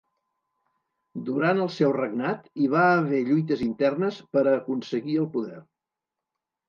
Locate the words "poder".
5.37-5.61